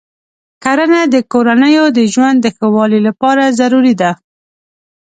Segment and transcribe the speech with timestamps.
[0.63, 4.11] کرنه د کورنیو د ژوند د ښه والي لپاره ضروري ده.